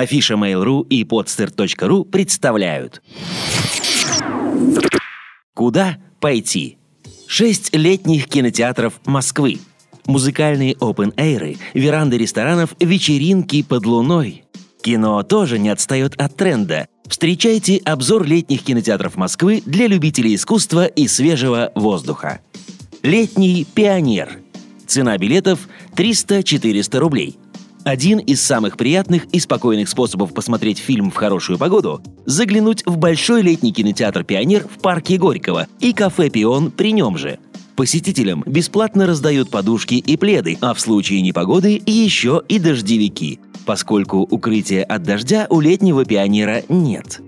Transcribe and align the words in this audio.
Афиша 0.00 0.32
Mail.ru 0.32 0.86
и 0.88 1.04
podster.ru 1.04 2.06
представляют. 2.06 3.02
Куда 5.52 5.98
пойти? 6.20 6.78
Шесть 7.26 7.76
летних 7.76 8.26
кинотеатров 8.26 8.94
Москвы. 9.04 9.58
Музыкальные 10.06 10.74
опен-эйры, 10.80 11.58
веранды 11.74 12.16
ресторанов, 12.16 12.74
вечеринки 12.80 13.62
под 13.62 13.84
луной. 13.84 14.44
Кино 14.80 15.22
тоже 15.22 15.58
не 15.58 15.68
отстает 15.68 16.14
от 16.18 16.34
тренда. 16.34 16.88
Встречайте 17.06 17.76
обзор 17.84 18.24
летних 18.24 18.62
кинотеатров 18.62 19.16
Москвы 19.16 19.62
для 19.66 19.86
любителей 19.86 20.34
искусства 20.34 20.86
и 20.86 21.08
свежего 21.08 21.72
воздуха. 21.74 22.40
Летний 23.02 23.66
пионер. 23.66 24.38
Цена 24.86 25.18
билетов 25.18 25.68
300-400 25.94 26.98
рублей. 26.98 27.36
Один 27.84 28.18
из 28.18 28.42
самых 28.42 28.76
приятных 28.76 29.24
и 29.32 29.40
спокойных 29.40 29.88
способов 29.88 30.34
посмотреть 30.34 30.78
фильм 30.78 31.10
в 31.10 31.14
хорошую 31.14 31.58
погоду– 31.58 32.02
заглянуть 32.26 32.84
в 32.84 32.98
большой 32.98 33.40
летний 33.40 33.72
кинотеатр 33.72 34.22
«Пионер» 34.22 34.66
в 34.68 34.82
парке 34.82 35.16
Горького 35.16 35.66
и 35.80 35.94
кафе 35.94 36.28
«Пион» 36.28 36.70
при 36.70 36.92
нем 36.92 37.16
же. 37.16 37.38
Посетителям 37.76 38.44
бесплатно 38.46 39.06
раздают 39.06 39.48
подушки 39.48 39.94
и 39.94 40.18
пледы, 40.18 40.58
а 40.60 40.74
в 40.74 40.80
случае 40.80 41.22
непогоды 41.22 41.80
еще 41.86 42.42
и 42.48 42.58
дождевики, 42.58 43.40
поскольку 43.64 44.18
укрытия 44.18 44.84
от 44.84 45.02
дождя 45.02 45.46
у 45.48 45.60
летнего 45.60 46.04
«Пионера» 46.04 46.62
нет. 46.68 47.22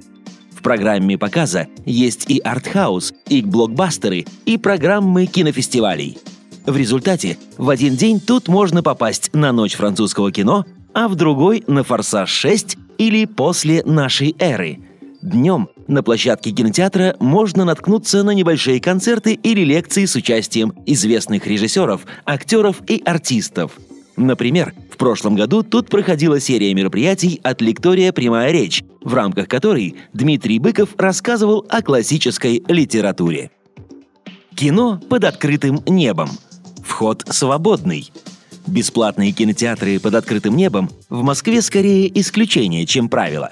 В 0.54 0.60
программе 0.60 1.16
показа 1.16 1.68
есть 1.86 2.30
и 2.30 2.38
артхаус, 2.38 3.14
и 3.26 3.40
блокбастеры, 3.40 4.26
и 4.44 4.58
программы 4.58 5.24
кинофестивалей– 5.24 6.18
в 6.66 6.76
результате 6.76 7.38
в 7.58 7.68
один 7.68 7.96
день 7.96 8.20
тут 8.20 8.48
можно 8.48 8.82
попасть 8.82 9.30
на 9.32 9.52
ночь 9.52 9.74
французского 9.74 10.30
кино, 10.30 10.64
а 10.94 11.08
в 11.08 11.16
другой 11.16 11.64
на 11.66 11.82
«Форсаж 11.82 12.44
6» 12.44 12.78
или 12.98 13.24
«После 13.24 13.82
нашей 13.84 14.36
эры». 14.38 14.78
Днем 15.22 15.68
на 15.86 16.02
площадке 16.02 16.50
кинотеатра 16.50 17.16
можно 17.20 17.64
наткнуться 17.64 18.22
на 18.22 18.30
небольшие 18.30 18.80
концерты 18.80 19.34
или 19.34 19.62
лекции 19.62 20.04
с 20.04 20.14
участием 20.16 20.72
известных 20.86 21.46
режиссеров, 21.46 22.02
актеров 22.26 22.82
и 22.88 23.02
артистов. 23.04 23.72
Например, 24.16 24.74
в 24.90 24.96
прошлом 24.96 25.34
году 25.34 25.62
тут 25.62 25.88
проходила 25.88 26.38
серия 26.38 26.74
мероприятий 26.74 27.40
от 27.42 27.60
лектория 27.60 28.12
«Прямая 28.12 28.52
речь», 28.52 28.84
в 29.02 29.14
рамках 29.14 29.48
которой 29.48 29.96
Дмитрий 30.12 30.58
Быков 30.58 30.90
рассказывал 30.96 31.64
о 31.68 31.82
классической 31.82 32.62
литературе. 32.68 33.50
Кино 34.54 35.00
под 35.08 35.24
открытым 35.24 35.82
небом– 35.86 36.30
Вход 37.02 37.24
свободный. 37.30 38.12
Бесплатные 38.68 39.32
кинотеатры 39.32 39.98
под 39.98 40.14
открытым 40.14 40.54
небом 40.54 40.88
в 41.08 41.24
Москве 41.24 41.60
скорее 41.60 42.08
исключение, 42.20 42.86
чем 42.86 43.08
правило. 43.08 43.50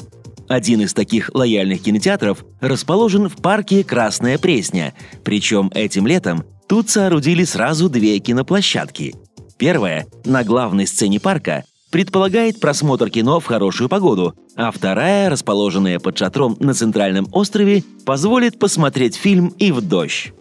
Один 0.48 0.82
из 0.82 0.94
таких 0.94 1.32
лояльных 1.34 1.82
кинотеатров 1.82 2.44
расположен 2.60 3.28
в 3.28 3.34
парке 3.34 3.82
«Красная 3.82 4.38
Пресня», 4.38 4.94
причем 5.24 5.68
этим 5.74 6.06
летом 6.06 6.44
тут 6.68 6.90
соорудили 6.90 7.42
сразу 7.42 7.88
две 7.88 8.20
киноплощадки. 8.20 9.16
Первая, 9.58 10.06
на 10.24 10.44
главной 10.44 10.86
сцене 10.86 11.18
парка, 11.18 11.64
предполагает 11.90 12.60
просмотр 12.60 13.10
кино 13.10 13.40
в 13.40 13.46
хорошую 13.46 13.88
погоду, 13.88 14.36
а 14.54 14.70
вторая, 14.70 15.28
расположенная 15.28 15.98
под 15.98 16.16
шатром 16.16 16.56
на 16.60 16.72
центральном 16.72 17.26
острове, 17.32 17.82
позволит 18.06 18.60
посмотреть 18.60 19.16
фильм 19.16 19.48
и 19.58 19.72
в 19.72 19.80
дождь. 19.80 20.32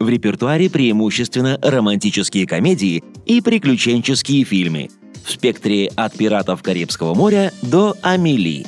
В 0.00 0.08
репертуаре 0.08 0.70
преимущественно 0.70 1.58
романтические 1.60 2.46
комедии 2.46 3.04
и 3.26 3.42
приключенческие 3.42 4.44
фильмы. 4.44 4.88
В 5.26 5.30
спектре 5.30 5.92
от 5.94 6.16
«Пиратов 6.16 6.62
Карибского 6.62 7.14
моря» 7.14 7.52
до 7.60 7.94
«Амели». 8.00 8.64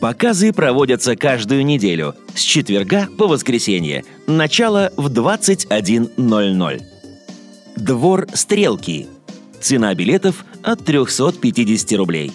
Показы 0.00 0.54
проводятся 0.54 1.16
каждую 1.16 1.66
неделю, 1.66 2.14
с 2.34 2.40
четверга 2.40 3.08
по 3.18 3.26
воскресенье. 3.26 4.04
Начало 4.26 4.90
в 4.96 5.08
21.00. 5.08 6.82
Двор 7.76 8.26
«Стрелки». 8.32 9.06
Цена 9.60 9.94
билетов 9.94 10.46
от 10.62 10.82
350 10.82 11.92
рублей. 11.98 12.32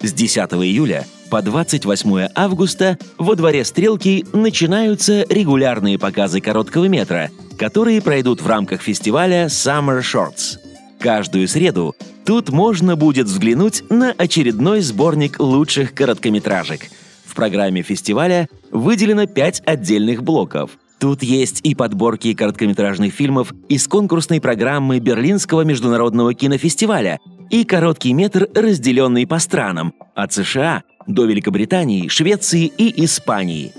С 0.00 0.12
10 0.12 0.38
июля 0.52 1.06
по 1.30 1.42
28 1.42 2.28
августа 2.34 2.98
во 3.18 3.34
дворе 3.34 3.64
«Стрелки» 3.64 4.24
начинаются 4.32 5.24
регулярные 5.28 5.98
показы 5.98 6.40
короткого 6.40 6.86
метра, 6.86 7.30
которые 7.58 8.00
пройдут 8.00 8.40
в 8.40 8.46
рамках 8.46 8.80
фестиваля 8.82 9.46
Summer 9.46 10.00
Shorts. 10.00 10.58
Каждую 10.98 11.48
среду 11.48 11.94
тут 12.24 12.50
можно 12.50 12.96
будет 12.96 13.26
взглянуть 13.26 13.82
на 13.90 14.12
очередной 14.12 14.80
сборник 14.80 15.40
лучших 15.40 15.94
короткометражек. 15.94 16.82
В 17.24 17.34
программе 17.34 17.82
фестиваля 17.82 18.48
выделено 18.70 19.26
пять 19.26 19.62
отдельных 19.66 20.22
блоков– 20.22 20.70
Тут 20.98 21.22
есть 21.22 21.60
и 21.62 21.74
подборки 21.74 22.32
короткометражных 22.32 23.12
фильмов 23.12 23.52
из 23.68 23.86
конкурсной 23.86 24.40
программы 24.40 24.98
Берлинского 24.98 25.60
международного 25.60 26.32
кинофестиваля 26.32 27.20
и 27.50 27.64
короткий 27.64 28.14
метр, 28.14 28.48
разделенный 28.54 29.26
по 29.26 29.38
странам, 29.38 29.92
от 30.14 30.32
США 30.32 30.84
до 31.06 31.24
Великобритании, 31.24 32.08
Швеции 32.08 32.66
и 32.66 33.04
Испании. 33.04 33.72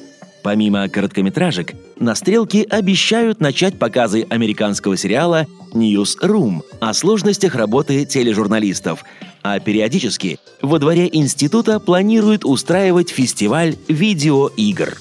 Помимо 0.44 0.88
короткометражек, 0.88 1.74
на 2.00 2.16
«Стрелке» 2.16 2.64
обещают 2.64 3.42
начать 3.42 3.78
показы 3.78 4.26
американского 4.30 4.96
сериала 4.96 5.46
«Newsroom» 5.74 6.62
о 6.80 6.94
сложностях 6.94 7.56
работы 7.56 8.06
тележурналистов, 8.06 9.04
а 9.44 9.60
периодически 9.60 10.40
во 10.62 10.80
дворе 10.80 11.10
института 11.12 11.80
планируют 11.80 12.46
устраивать 12.46 13.10
фестиваль 13.10 13.76
видеоигр. 13.88 14.98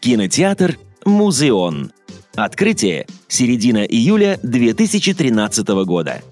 Кинотеатр 0.00 0.78
«Музеон». 1.04 1.92
Открытие– 2.34 3.06
середина 3.28 3.84
июля 3.84 4.40
2013 4.42 5.68
года. 5.86 6.22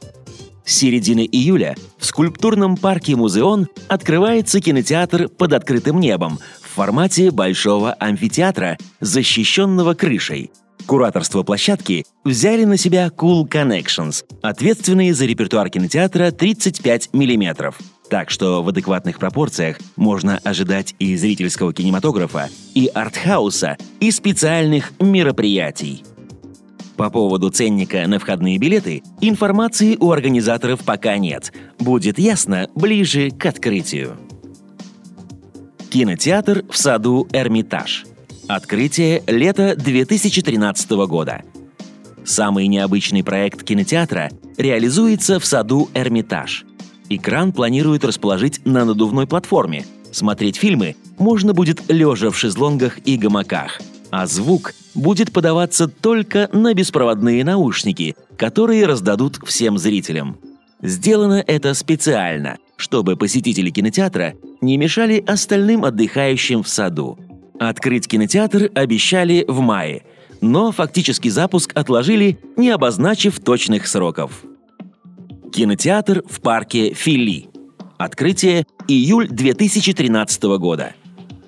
С 0.65 0.77
середины 0.77 1.29
июля 1.31 1.75
в 1.99 2.07
скульптурном 2.07 2.77
парке 2.77 3.17
«Музеон» 3.17 3.69
открывается 3.89 4.61
кинотеатр 4.61 5.29
под 5.29 5.53
открытым 5.55 5.99
небом 5.99 6.39
в 6.61 6.75
формате 6.75 7.31
большого 7.31 7.93
амфитеатра, 7.95 8.79
защищенного 9.01 9.95
крышей. 9.95 10.51
Кураторство 10.87 11.43
площадки 11.43 12.05
взяли 12.25 12.65
на 12.65 12.77
себя 12.77 13.09
Cool 13.09 13.49
Connections, 13.49 14.25
ответственные 14.43 15.15
за 15.15 15.27
репертуар 15.27 15.69
кинотеатра 15.69 16.31
35 16.31 17.11
мм. 17.13 17.75
Так 18.09 18.31
что 18.31 18.63
в 18.63 18.69
адекватных 18.69 19.19
пропорциях 19.19 19.79
можно 19.97 20.39
ожидать 20.45 20.95
и 20.99 21.17
зрительского 21.17 21.73
кинематографа, 21.73 22.51
и 22.75 22.91
артхауса, 22.93 23.77
и 24.01 24.11
специальных 24.11 24.93
мероприятий– 25.01 26.05
по 27.03 27.11
поводу 27.11 27.51
ценника 27.51 28.07
на 28.07 28.21
входные 28.21 28.59
билеты 28.59 29.03
информации 29.21 29.97
у 29.99 30.13
организаторов 30.13 30.85
пока 30.85 31.19
нет. 31.19 31.53
Будет 31.81 32.17
ясно 32.17 32.69
ближе 32.77 33.33
к 33.33 33.45
открытию. 33.45 34.17
Кинотеатр 35.91 36.65
в 36.71 36.79
саду 36.79 37.27
«Эрмитаж». 37.33 38.05
Открытие 38.47 39.25
лета 39.27 39.75
2013 39.75 40.91
года. 41.09 41.43
Самый 42.25 42.69
необычный 42.69 43.25
проект 43.25 43.65
кинотеатра 43.65 44.31
реализуется 44.57 45.41
в 45.41 45.45
саду 45.45 45.89
«Эрмитаж». 45.95 46.65
Экран 47.09 47.53
планируют 47.53 48.05
расположить 48.05 48.65
на 48.65 48.85
надувной 48.85 49.27
платформе. 49.27 49.85
Смотреть 50.13 50.55
фильмы 50.55 50.95
можно 51.19 51.53
будет 51.53 51.83
лежа 51.91 52.31
в 52.31 52.39
шезлонгах 52.39 52.99
и 53.05 53.17
гамаках– 53.17 53.81
а 54.13 54.27
звук 54.27 54.75
будет 54.95 55.33
подаваться 55.33 55.89
только 55.89 56.49
на 56.53 56.75
беспроводные 56.75 57.45
наушники, 57.45 58.17
которые 58.37 58.87
раздадут 58.87 59.39
всем 59.45 59.79
зрителям. 59.79 60.39
Сделано 60.81 61.43
это 61.47 61.75
специально, 61.75 62.59
чтобы 62.77 63.17
посетители 63.17 63.71
кинотеатра 63.71 64.35
не 64.61 64.77
мешали 64.77 65.23
остальным 65.27 65.85
отдыхающим 65.85 66.63
в 66.63 66.69
саду. 66.69 67.19
Открыть 67.59 68.09
кинотеатр 68.09 68.71
обещали 68.75 69.45
в 69.47 69.61
мае, 69.61 70.03
но 70.41 70.73
фактический 70.73 71.31
запуск 71.31 71.71
отложили, 71.77 72.41
не 72.57 72.71
обозначив 72.71 73.39
точных 73.39 73.87
сроков. 73.87 74.43
Кинотеатр 75.53 76.25
в 76.29 76.41
парке 76.41 76.95
Фили. 76.95 77.49
Открытие 77.99 78.67
июль 78.89 79.29
2013 79.29 80.43
года– 80.59 80.95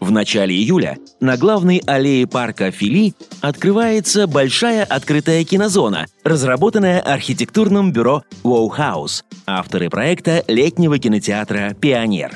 в 0.04 0.10
начале 0.10 0.54
июля 0.54 0.98
на 1.20 1.38
главной 1.38 1.78
аллее 1.86 2.26
парка 2.26 2.70
Фили 2.70 3.14
открывается 3.40 4.26
большая 4.26 4.84
открытая 4.84 5.44
кинозона, 5.44 6.06
разработанная 6.22 7.00
архитектурным 7.00 7.90
бюро 7.90 8.22
Wow 8.42 8.68
House, 8.76 9.24
авторы 9.46 9.88
проекта 9.88 10.44
летнего 10.46 10.98
кинотеатра 10.98 11.74
«Пионер». 11.80 12.32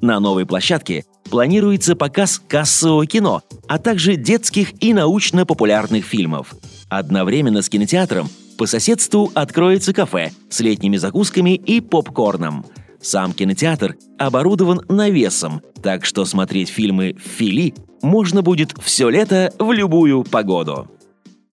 На 0.00 0.18
новой 0.18 0.44
площадке 0.44 1.04
планируется 1.30 1.94
показ 1.94 2.42
кассового 2.46 3.06
кино, 3.06 3.42
а 3.68 3.78
также 3.78 4.16
детских 4.16 4.82
и 4.82 4.92
научно-популярных 4.92 6.04
фильмов. 6.04 6.54
Одновременно 6.88 7.62
с 7.62 7.68
кинотеатром 7.68 8.28
по 8.56 8.66
соседству 8.66 9.30
откроется 9.34 9.92
кафе 9.92 10.32
с 10.50 10.58
летними 10.58 10.96
закусками 10.96 11.54
и 11.54 11.80
попкорном– 11.80 12.66
Сам 13.00 13.32
кинотеатр 13.32 13.96
оборудован 14.18 14.82
навесом, 14.88 15.62
так 15.82 16.04
что 16.04 16.24
смотреть 16.24 16.68
фильмы 16.68 17.14
в 17.14 17.28
Фили 17.28 17.74
можно 18.02 18.42
будет 18.42 18.74
все 18.82 19.08
лето 19.08 19.52
в 19.58 19.72
любую 19.72 20.24
погоду. 20.24 20.90